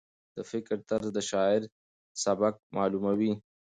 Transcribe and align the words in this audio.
د 0.35 0.37
فکر 0.51 0.77
طرز 0.89 1.07
د 1.17 1.19
شاعر 1.29 1.61
سبک 2.23 2.53
معلوموي. 2.75 3.33